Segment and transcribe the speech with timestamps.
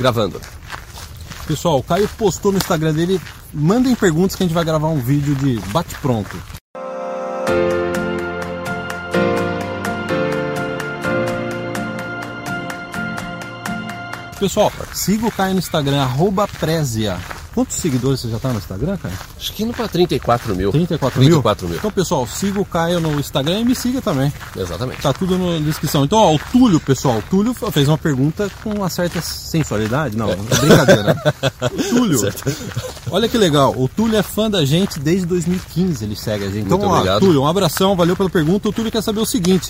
[0.00, 0.40] gravando.
[1.46, 3.20] Pessoal, o Caio postou no Instagram dele.
[3.52, 6.40] Mandem perguntas que a gente vai gravar um vídeo de bate-pronto.
[14.38, 17.18] Pessoal, siga o Caio no Instagram, arroba Prézia.
[17.54, 19.14] Quantos seguidores você já tá no Instagram, Caio?
[19.36, 20.70] Acho que indo pra 34 mil.
[20.70, 21.28] 34 mil?
[21.30, 21.76] 34 mil.
[21.78, 24.32] Então, pessoal, siga o Caio no Instagram e me siga também.
[24.56, 25.02] Exatamente.
[25.02, 26.04] Tá tudo na descrição.
[26.04, 30.16] Então, ó, o Túlio, pessoal, o Túlio fez uma pergunta com uma certa sensualidade.
[30.16, 31.16] Não, é brincadeira.
[31.72, 32.52] O Túlio, Certo.
[33.10, 33.74] olha que legal.
[33.76, 36.66] O Túlio é fã da gente desde 2015, ele segue a gente.
[36.66, 37.20] Então, Muito ó, obrigado.
[37.20, 38.68] Túlio, um abração, valeu pela pergunta.
[38.68, 39.68] O Túlio quer saber o seguinte: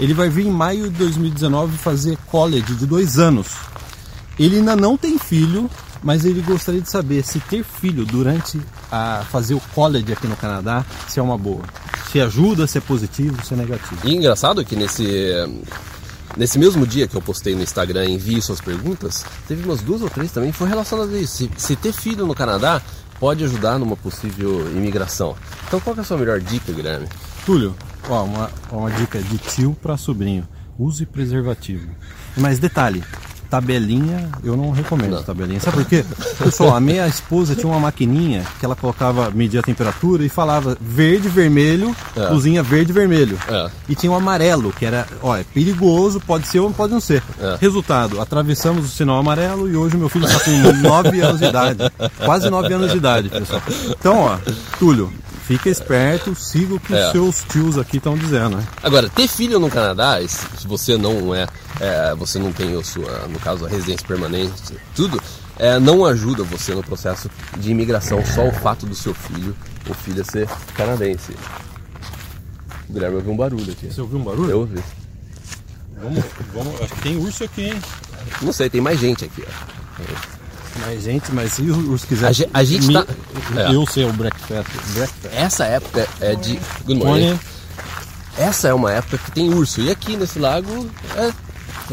[0.00, 3.48] ele vai vir em maio de 2019 fazer college de dois anos.
[4.38, 5.70] Ele ainda não tem filho,
[6.02, 10.36] mas ele gostaria de saber se ter filho durante a fazer o college aqui no
[10.36, 11.62] Canadá, se é uma boa.
[12.10, 14.00] Se ajuda, se é positivo, se é negativo.
[14.04, 15.32] E engraçado que nesse,
[16.36, 20.08] nesse mesmo dia que eu postei no Instagram envie suas perguntas, teve umas duas ou
[20.08, 21.36] três também que foi relacionado a isso.
[21.36, 22.80] Se, se ter filho no Canadá
[23.20, 25.36] pode ajudar numa possível imigração.
[25.66, 27.08] Então qual é a sua melhor dica, Guilherme?
[27.44, 27.74] Túlio,
[28.08, 30.46] ó, uma, uma dica de tio para sobrinho.
[30.78, 31.88] Use preservativo.
[32.36, 33.02] Mas detalhe,
[33.50, 35.22] tabelinha eu não recomendo Não.
[35.22, 35.60] tabelinha.
[35.60, 36.04] Sabe por quê?
[36.42, 40.76] Pessoal, a minha esposa tinha uma maquininha que ela colocava, media a temperatura e falava
[40.80, 42.28] verde, vermelho, É.
[42.28, 43.38] luzinha verde, vermelho.
[43.48, 43.70] É.
[43.88, 47.22] E tinha um amarelo, que era, ó, é perigoso, pode ser ou pode não ser.
[47.40, 47.56] É.
[47.60, 50.50] Resultado, atravessamos o sinal amarelo e hoje o meu filho está com
[50.82, 51.78] 9 anos de idade.
[52.24, 53.62] Quase 9 anos de idade, pessoal.
[53.98, 54.38] Então, ó,
[54.78, 55.12] Túlio,
[55.46, 57.06] fica esperto, siga o que É.
[57.06, 58.62] os seus tios aqui estão dizendo, né?
[58.82, 61.46] Agora, ter filho no Canadá, se você não é,
[61.80, 65.20] é, você não tem a sua, no caso, a residência permanente, tudo,
[65.58, 69.54] é, não ajuda você no processo de imigração, só o fato do seu filho
[69.88, 71.32] ou filha ser canadense.
[72.88, 73.86] O Guilherme ouviu um barulho aqui.
[73.92, 74.50] Você ouviu um barulho?
[74.50, 74.82] Eu ouvi.
[76.00, 77.82] Vamos, vamos, acho que tem urso aqui, hein?
[78.42, 79.44] Não sei, tem mais gente aqui.
[79.46, 79.68] ó.
[80.86, 82.28] Mas, gente, mas se o urso quiser.
[82.28, 83.06] A ge- a gente me- tá-
[83.56, 83.74] é.
[83.74, 84.46] Eu sei o breakfast.
[84.94, 85.34] breakfast.
[85.34, 86.52] Essa época é de.
[86.86, 87.24] Good morning.
[87.30, 87.40] Morning.
[88.36, 89.80] Essa é uma época que tem urso.
[89.80, 91.32] E aqui nesse lago, é,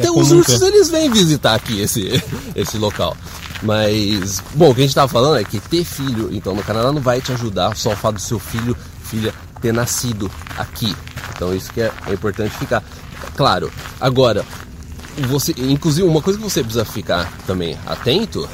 [0.01, 2.21] tem os comum ursos, eles vêm visitar aqui esse,
[2.55, 3.15] esse local.
[3.63, 6.91] Mas, bom, o que a gente tava falando é que ter filho, então, no Canadá
[6.91, 10.95] não vai te ajudar só o fato do seu filho, filha, ter nascido aqui.
[11.35, 12.83] Então, isso que é, é importante ficar
[13.35, 13.71] claro.
[13.99, 14.45] Agora,
[15.29, 18.47] você, inclusive, uma coisa que você precisa ficar também atento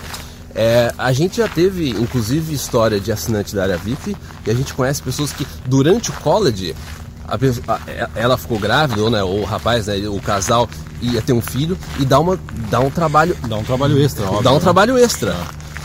[0.53, 4.15] é, a gente já teve, inclusive, história de assinante da área VIP
[4.45, 6.75] e a gente conhece pessoas que, durante o college,
[7.25, 7.39] a-
[8.15, 10.69] ela ficou grávida, ou, né, ou o rapaz, né, o casal,
[11.01, 12.39] ia ter um filho e dá, uma,
[12.69, 14.43] dá um trabalho, Dá um trabalho extra, óbvio.
[14.43, 14.59] dá um né?
[14.59, 15.35] trabalho extra.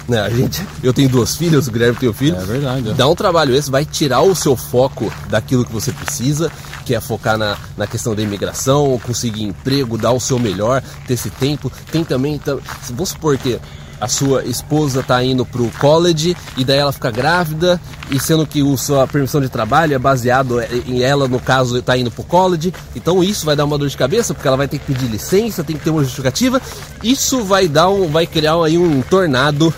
[0.09, 2.37] Né, a gente, eu tenho duas filhas, o Guilherme tem um filho.
[2.37, 2.95] É verdade, é.
[2.95, 6.49] Dá um trabalho extra, vai tirar o seu foco daquilo que você precisa,
[6.85, 11.15] que é focar na, na questão da imigração, conseguir emprego, dar o seu melhor, ter
[11.15, 11.73] esse tempo.
[11.91, 12.61] Tem também, tam-
[12.91, 13.59] vamos supor que
[14.01, 17.81] a sua esposa está indo pro college e daí ela fica grávida
[18.11, 21.97] e sendo que o sua permissão de trabalho é baseado em ela, no caso, está
[21.97, 24.79] indo pro college, então isso vai dar uma dor de cabeça porque ela vai ter
[24.79, 26.61] que pedir licença, tem que ter uma justificativa.
[27.03, 29.73] Isso vai dar um, vai criar aí um tornado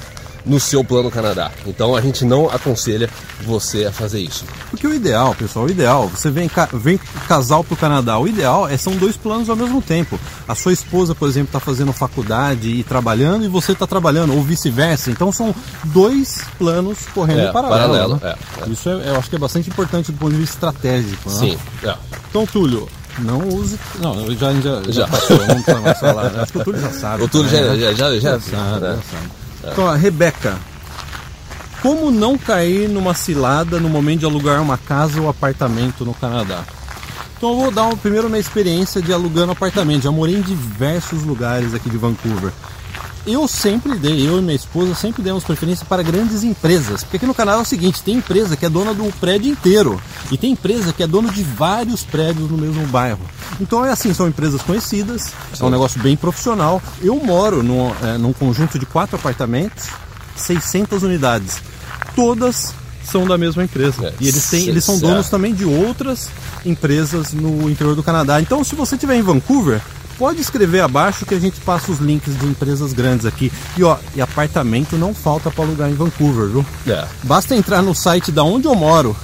[0.48, 1.50] no seu plano Canadá.
[1.66, 3.09] Então a gente não aconselha
[3.44, 4.44] você a fazer isso.
[4.70, 6.98] Porque o ideal, pessoal, o ideal, você vem, vem
[7.28, 10.19] casal pro Canadá, o ideal é são dois planos ao mesmo tempo.
[10.48, 14.42] A sua esposa, por exemplo, está fazendo faculdade e trabalhando e você está trabalhando, ou
[14.42, 15.10] vice-versa.
[15.10, 15.54] Então são
[15.84, 17.81] dois planos correndo É, em paralelo.
[17.82, 18.34] paralelo, né?
[18.58, 18.72] é, é.
[18.72, 21.31] Isso é, eu acho que é bastante importante do ponto de vista estratégico.
[21.31, 21.37] né?
[21.38, 21.58] Sim.
[21.84, 21.94] É.
[22.31, 22.88] Então, Túlio,
[23.19, 23.78] não use.
[24.00, 25.08] Não, eu já, já, já, Já.
[25.08, 26.31] passou, não precisa mais falar.
[26.31, 26.42] né?
[26.42, 27.22] Acho que o Túlio já sabe.
[27.25, 27.78] O Túlio também, já, né?
[27.81, 28.97] já, já, já, sabe, né?
[28.97, 29.38] já sabe.
[29.64, 30.56] Então, a Rebeca.
[31.82, 36.64] Como não cair numa cilada no momento de alugar uma casa ou apartamento no Canadá?
[37.36, 40.02] Então eu vou dar uma, primeiro uma experiência de alugando apartamento.
[40.02, 42.52] Já morei em diversos lugares aqui de Vancouver.
[43.27, 47.03] Eu sempre dei, eu e minha esposa sempre demos preferência para grandes empresas.
[47.03, 50.01] Porque aqui no Canadá é o seguinte, tem empresa que é dona do prédio inteiro.
[50.31, 53.21] E tem empresa que é dona de vários prédios no mesmo bairro.
[53.61, 56.83] Então é assim, são empresas conhecidas, é um negócio bem profissional.
[57.03, 59.87] Eu moro num, é, num conjunto de quatro apartamentos,
[60.37, 61.61] 600 unidades.
[62.14, 62.75] Todas
[63.11, 64.06] são da mesma empresa.
[64.06, 66.29] É, e eles, têm, eles são donos também de outras
[66.64, 68.41] empresas no interior do Canadá.
[68.41, 69.81] Então, se você estiver em Vancouver,
[70.19, 73.53] pode escrever abaixo que a gente passa os links de empresas grandes aqui.
[73.76, 76.67] E ó, e apartamento não falta para alugar em Vancouver, viu?
[76.87, 77.06] É.
[77.23, 79.17] Basta entrar no site da onde eu moro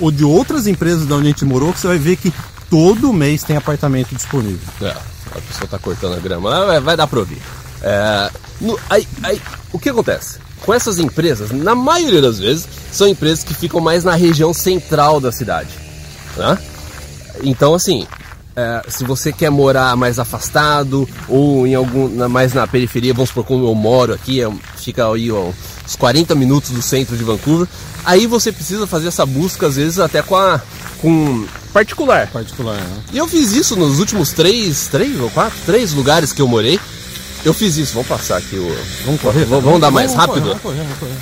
[0.00, 2.32] ou de outras empresas da onde a gente morou que você vai ver que
[2.70, 4.60] todo mês tem apartamento disponível.
[4.82, 4.90] É,
[5.34, 7.40] a pessoa tá cortando a grama, vai, dar pra ouvir.
[7.82, 9.40] É, no- aí, aí,
[9.72, 10.38] o que acontece?
[10.64, 15.20] Com essas empresas, na maioria das vezes, são empresas que ficam mais na região central
[15.20, 15.70] da cidade.
[16.36, 16.58] Né?
[17.42, 18.06] Então, assim,
[18.56, 23.28] é, se você quer morar mais afastado ou em algum na- mais na periferia, vamos
[23.28, 25.50] supor como eu moro aqui, é, fica aí ó,
[25.86, 27.68] uns 40 minutos do centro de Vancouver,
[28.04, 30.60] aí você precisa fazer essa busca às vezes até com a
[31.02, 32.26] com particular.
[32.28, 32.98] Particular, né?
[33.12, 36.80] E eu fiz isso nos últimos três, três ou quatro, três lugares que eu morei.
[37.44, 37.92] Eu fiz isso.
[37.92, 38.76] Vamos passar aqui o.
[39.04, 39.44] Vamos correr?
[39.44, 40.46] Vamos, vamos dar mais Vamos rápido?
[40.48, 41.12] Vamos correr, vamos correr.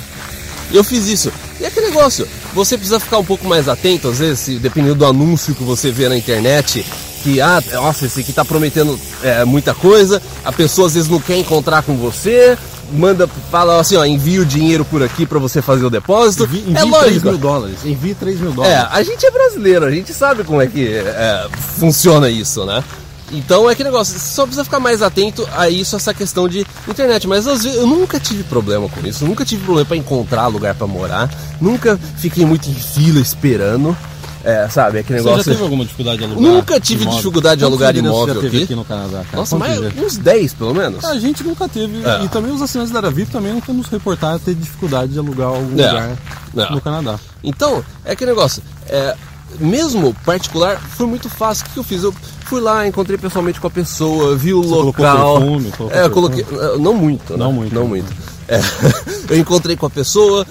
[0.71, 1.31] Eu fiz isso.
[1.59, 5.53] E aquele negócio, você precisa ficar um pouco mais atento, às vezes, dependendo do anúncio
[5.53, 6.83] que você vê na internet,
[7.25, 11.19] que, ah, nossa, esse aqui tá prometendo é, muita coisa, a pessoa às vezes não
[11.19, 12.55] quer encontrar com você,
[12.93, 16.43] manda, fala assim, ó, envia o dinheiro por aqui pra você fazer o depósito.
[16.43, 17.29] Envie é 3 lógico.
[17.29, 17.77] mil dólares.
[17.83, 18.87] Envie 3 mil É, dólares.
[18.91, 21.47] a gente é brasileiro, a gente sabe como é que é,
[21.79, 22.83] funciona isso, né?
[23.31, 26.63] Então é que negócio, você só precisa ficar mais atento a isso, essa questão de
[26.87, 27.27] internet.
[27.27, 30.75] Mas às vezes eu nunca tive problema com isso, nunca tive problema para encontrar lugar
[30.75, 31.27] para morar,
[31.59, 33.97] nunca fiquei muito em fila esperando,
[34.45, 34.99] é, sabe?
[34.99, 35.51] Aquele Você já negócio.
[35.51, 36.41] teve alguma dificuldade de alugar?
[36.53, 37.19] Nunca tive imóvel?
[37.19, 38.63] dificuldade de alugar endereços imóvel aqui?
[38.63, 39.37] aqui no Canadá, cara?
[39.37, 41.03] Nossa, Quantos mas uns 10 pelo menos.
[41.03, 42.03] A gente nunca teve.
[42.05, 42.23] É.
[42.23, 45.79] E também os assinantes da Araviv também nunca nos reportaram ter dificuldade de alugar algum
[45.81, 45.87] É.
[45.91, 46.17] lugar
[46.57, 46.71] É.
[46.71, 47.19] no Canadá.
[47.43, 48.61] Então, é aquele negócio.
[48.87, 49.15] É,
[49.59, 51.65] mesmo particular, foi muito fácil.
[51.67, 52.03] O que eu fiz?
[52.03, 52.13] Eu
[52.45, 55.39] fui lá, encontrei pessoalmente com a pessoa, vi o colocou local.
[55.39, 56.45] perfume, é, eu coloquei.
[56.49, 57.39] eh, Não muito, né?
[57.39, 57.73] Não muito.
[57.75, 58.13] Não muito.
[58.47, 58.59] É,
[59.29, 60.45] eu encontrei com a pessoa.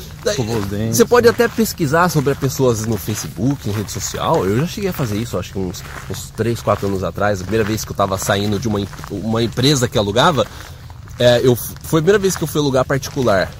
[0.68, 0.96] dentes.
[0.96, 4.44] você pode até pesquisar sobre as pessoas no Facebook, em rede social.
[4.44, 7.40] Eu já cheguei a fazer isso, acho que uns, uns 3, 4 anos atrás.
[7.40, 8.80] A primeira vez que eu estava saindo de uma,
[9.10, 10.44] uma empresa que alugava,
[11.18, 13.52] é, eu, foi a primeira vez que eu fui alugar particular.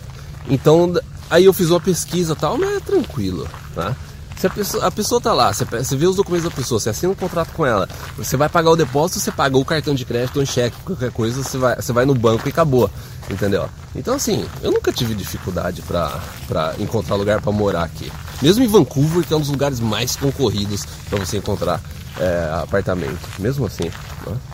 [0.48, 0.92] Então,
[1.30, 3.94] aí eu fiz uma pesquisa e tal, mas é tranquilo, tá?
[4.44, 6.90] Se a pessoa, a pessoa tá lá, você, você vê os documentos da pessoa, você
[6.90, 10.04] assina um contrato com ela, você vai pagar o depósito, você paga o cartão de
[10.04, 12.90] crédito ou em cheque, qualquer coisa, você vai, você vai no banco e acabou,
[13.30, 13.70] entendeu?
[13.96, 18.12] Então assim, eu nunca tive dificuldade pra encontrar lugar pra morar aqui.
[18.42, 21.80] Mesmo em Vancouver, que é um dos lugares mais concorridos pra você encontrar
[22.20, 23.26] é, apartamento.
[23.38, 23.90] Mesmo assim?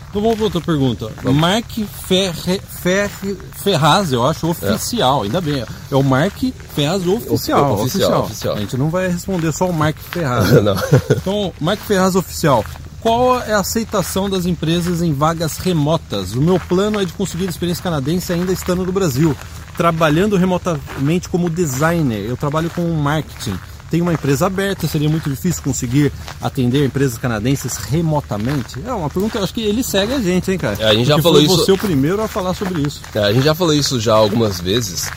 [0.09, 1.09] Então vamos para outra pergunta.
[1.23, 1.65] Mark
[2.07, 5.23] Ferre, Ferre, Ferraz, eu acho, oficial.
[5.23, 5.63] Ainda bem.
[5.91, 6.33] É o Mark
[6.75, 8.55] Ferraz oficial, O- oficial, oficial.
[8.55, 10.49] A gente não vai responder só o Mark Ferraz.
[11.15, 12.63] Então, Mark Ferraz oficial.
[12.99, 16.33] Qual é a aceitação das empresas em vagas remotas?
[16.33, 19.35] O meu plano é de conseguir experiência canadense ainda estando no Brasil,
[19.75, 22.19] trabalhando remotamente como designer.
[22.29, 23.57] Eu trabalho com marketing.
[23.91, 28.81] Tem uma empresa aberta, seria muito difícil conseguir atender empresas canadenses remotamente?
[28.87, 30.77] É uma pergunta, acho que ele segue a gente, hein, cara?
[30.79, 33.01] É, a gente já Porque falou foi isso- você o primeiro a falar sobre isso.
[33.13, 35.11] É, a gente já falou isso já algumas vezes.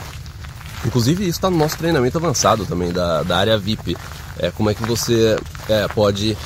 [0.85, 3.95] Inclusive isso está no nosso treinamento avançado também da, da área VIP.
[4.37, 5.37] É, como é que você
[5.69, 6.37] é, pode.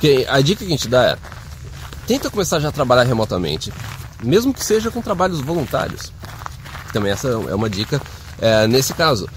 [0.00, 1.18] Que, a dica que a gente dá é
[2.06, 3.70] tenta começar já a trabalhar remotamente,
[4.24, 6.10] mesmo que seja com trabalhos voluntários.
[6.90, 8.00] Também essa é uma dica
[8.40, 9.28] é, nesse caso.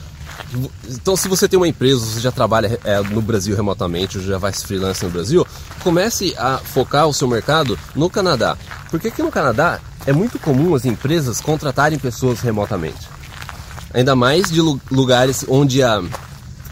[0.89, 4.39] Então, se você tem uma empresa, você já trabalha é, no Brasil remotamente, ou já
[4.39, 5.45] faz freelance no Brasil,
[5.83, 8.57] comece a focar o seu mercado no Canadá.
[8.89, 13.07] Porque aqui no Canadá é muito comum as empresas contratarem pessoas remotamente.
[13.93, 16.01] Ainda mais de lu- lugares onde a,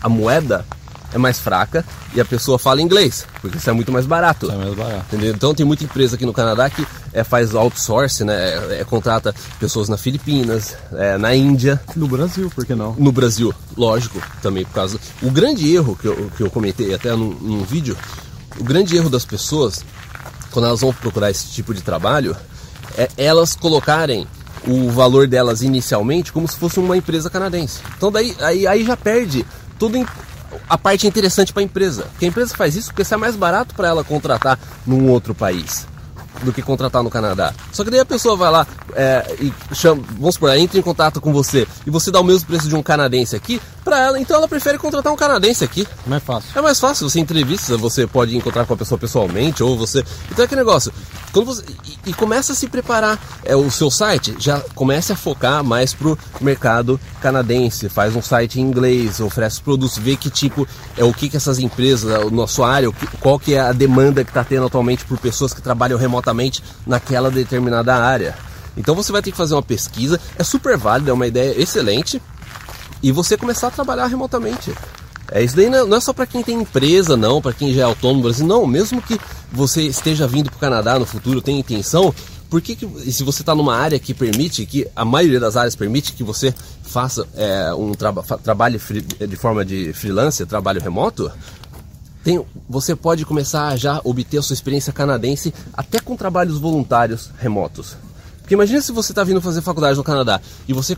[0.01, 0.65] a moeda
[1.13, 4.51] é mais fraca e a pessoa fala inglês, porque isso é muito mais barato.
[4.51, 5.05] É mais barato.
[5.07, 5.33] Entendeu?
[5.33, 8.33] Então tem muita empresa aqui no Canadá que é, faz outsourcing, né?
[8.35, 12.93] É, é, contrata pessoas na Filipinas, é, na Índia, No Brasil, por que não?
[12.97, 14.99] no Brasil, lógico, também por causa.
[15.21, 17.95] O grande erro que eu, que eu comentei até num, num vídeo,
[18.59, 19.83] o grande erro das pessoas,
[20.51, 22.35] quando elas vão procurar esse tipo de trabalho,
[22.97, 24.27] é elas colocarem
[24.67, 27.79] o valor delas inicialmente como se fosse uma empresa canadense.
[27.97, 29.45] Então daí aí, aí já perde
[29.77, 30.05] toda em-
[30.69, 32.03] a parte interessante para a empresa.
[32.11, 35.85] Porque a empresa faz isso porque sai mais barato para ela contratar num outro país
[36.41, 37.53] do que contratar no Canadá.
[37.71, 40.81] Só que daí a pessoa vai lá é, e chama, vamos supor, ela entra em
[40.81, 44.19] contato com você e você dá o mesmo preço de um canadense aqui para ela,
[44.19, 45.85] então ela prefere contratar um canadense aqui.
[46.07, 46.49] Mais fácil.
[46.55, 50.03] É mais fácil, você entrevista, você pode encontrar com a pessoa pessoalmente, ou você.
[50.31, 50.91] Então é que negócio.
[51.33, 51.63] Quando você.
[51.85, 53.19] E, e começa a se preparar.
[53.43, 57.89] É, o seu site já comece a focar mais pro mercado canadense.
[57.89, 60.65] Faz um site em inglês, oferece produtos, vê que tipo,
[60.97, 64.29] é o que, que essas empresas, na sua área, qual que é a demanda que
[64.29, 66.22] está tendo atualmente por pessoas que trabalham remotamente
[66.85, 68.35] naquela determinada área.
[68.77, 72.21] Então você vai ter que fazer uma pesquisa, é super válido, é uma ideia excelente
[73.01, 74.73] e você começar a trabalhar remotamente.
[75.31, 77.81] É isso daí não é- é só para quem tem empresa, não, para quem já
[77.81, 78.65] é autônomo no Brasil, não.
[78.67, 79.19] Mesmo que
[79.51, 82.13] você esteja vindo para o Canadá no futuro, tenha intenção,
[82.49, 85.75] por que, que se você está numa área que permite, que a maioria das áreas
[85.75, 86.53] permite que você
[86.83, 88.79] faça é, um fa- trabalho
[89.27, 91.31] de forma de freelancer, trabalho remoto,
[92.23, 97.29] tem, você pode começar a já obter a sua experiência canadense até com trabalhos voluntários
[97.37, 97.95] remotos.
[98.39, 100.95] Porque imagina se você está vindo fazer faculdade no Canadá e você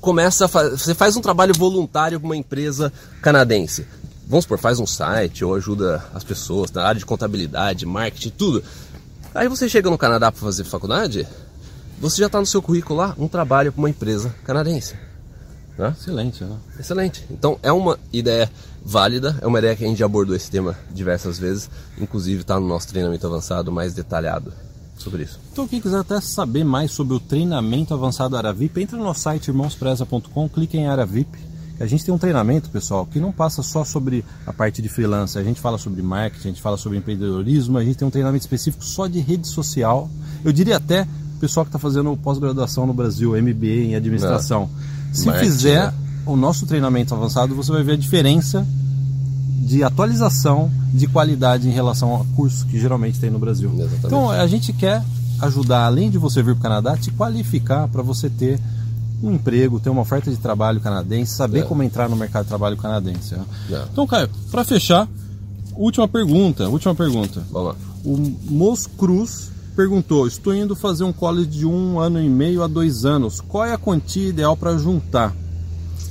[0.00, 3.86] começa a fa- você faz um trabalho voluntário com uma empresa canadense.
[4.26, 8.62] vamos supor, faz um site ou ajuda as pessoas na área de contabilidade, marketing, tudo.
[9.34, 11.26] Aí você chega no Canadá para fazer faculdade,
[12.00, 14.94] você já está no seu currículo lá um trabalho para uma empresa canadense.
[15.76, 15.94] Né?
[15.98, 16.56] Excelente, né?
[16.78, 17.24] Excelente.
[17.30, 18.50] Então é uma ideia
[18.84, 22.58] válida, é uma ideia que a gente já abordou esse tema diversas vezes, inclusive está
[22.58, 24.52] no nosso treinamento avançado mais detalhado
[24.96, 25.38] sobre isso.
[25.52, 29.48] Então quem quiser até saber mais sobre o treinamento avançado Aravip, entra no nosso site
[29.48, 31.28] irmãospreza.com, clique em Aravip.
[31.78, 35.38] A gente tem um treinamento, pessoal, que não passa só sobre a parte de freelance,
[35.38, 38.42] a gente fala sobre marketing, a gente fala sobre empreendedorismo, a gente tem um treinamento
[38.42, 40.10] específico só de rede social.
[40.44, 41.08] Eu diria até
[41.40, 44.68] pessoal que está fazendo pós-graduação no Brasil, MBA em administração.
[44.70, 45.14] Não.
[45.14, 45.94] Se marketing, fizer né?
[46.32, 48.66] O nosso treinamento avançado, você vai ver a diferença
[49.60, 53.70] de atualização de qualidade em relação ao curso que geralmente tem no Brasil.
[53.72, 54.06] Exatamente.
[54.06, 55.02] Então a gente quer
[55.40, 58.60] ajudar, além de você vir para o Canadá, te qualificar para você ter
[59.22, 61.62] um emprego, ter uma oferta de trabalho canadense, saber é.
[61.62, 63.34] como entrar no mercado de trabalho canadense.
[63.34, 63.44] Né?
[63.70, 63.84] É.
[63.92, 65.08] Então, Caio, para fechar,
[65.74, 67.42] última pergunta, última pergunta.
[67.50, 67.76] Vamos lá.
[68.04, 68.16] O
[68.50, 73.04] Mos Cruz perguntou: Estou indo fazer um college de um ano e meio a dois
[73.04, 73.40] anos.
[73.40, 75.34] Qual é a quantia ideal para juntar?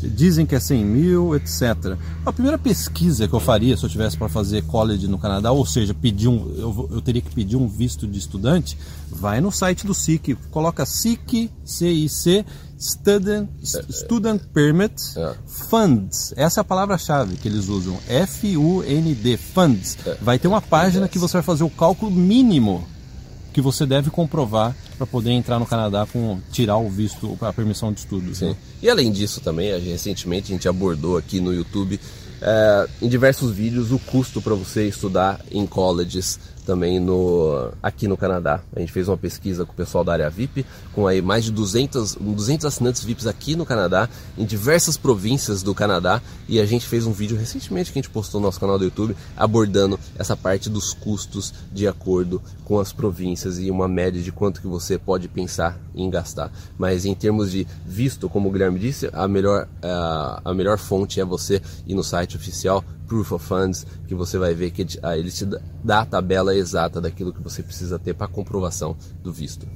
[0.02, 1.98] Dizem que é 100 mil, etc.
[2.26, 5.66] A primeira pesquisa que eu faria se eu tivesse para fazer college no Canadá, ou
[5.66, 8.78] seja, pedir um, eu, eu, teria que pedir um visto de estudante,
[9.10, 12.46] vai no site do SIC, coloca SIC, CIC,
[12.80, 13.50] Student,
[13.92, 15.36] Student Permit é.
[15.46, 16.34] Funds.
[16.38, 18.00] Essa é a palavra-chave que eles usam.
[18.08, 19.98] F-U-N-D, Funds.
[20.06, 20.18] É.
[20.22, 22.88] Vai ter uma página que você vai fazer o cálculo mínimo
[23.54, 27.92] que você deve comprovar para poder entrar no Canadá com tirar o visto, a permissão
[27.92, 28.34] de estudo.
[28.36, 28.50] Sim.
[28.50, 28.56] Né?
[28.82, 32.00] E além disso também, recentemente a gente abordou aqui no YouTube
[32.42, 36.40] é, em diversos vídeos o custo para você estudar em colleges
[36.70, 38.62] também no, aqui no Canadá.
[38.76, 41.52] A gente fez uma pesquisa com o pessoal da área VIP, com aí mais de
[41.52, 44.08] 200, 200 assinantes VIPs aqui no Canadá,
[44.38, 48.12] em diversas províncias do Canadá, e a gente fez um vídeo recentemente que a gente
[48.12, 52.94] postou no nosso canal do YouTube, abordando essa parte dos custos de acordo com as
[52.94, 56.52] províncias e uma média de quanto que você pode pensar em gastar.
[56.78, 61.20] Mas em termos de visto, como o Guilherme disse, a melhor, a, a melhor fonte
[61.20, 65.32] é você ir no site oficial Proof of Funds, que você vai ver que ele
[65.32, 65.46] te
[65.84, 69.68] dá a tabela exata daquilo que você precisa ter para comprovação do visto.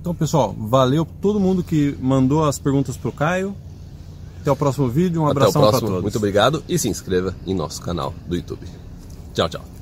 [0.00, 3.56] Então, pessoal, valeu todo mundo que mandou as perguntas para o Caio.
[4.40, 6.02] Até o próximo vídeo, um abração para todos.
[6.02, 8.64] Muito obrigado e se inscreva em nosso canal do YouTube.
[9.34, 9.75] Tchau, tchau.